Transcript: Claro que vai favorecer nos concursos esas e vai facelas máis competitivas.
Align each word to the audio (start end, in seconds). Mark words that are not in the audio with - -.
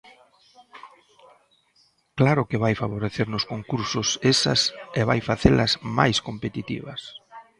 Claro 2.19 2.43
que 2.49 2.61
vai 2.63 2.73
favorecer 2.83 3.27
nos 3.33 3.47
concursos 3.51 4.07
esas 4.33 4.61
e 4.99 5.01
vai 5.09 5.19
facelas 5.29 5.71
máis 5.97 6.17
competitivas. 6.27 7.01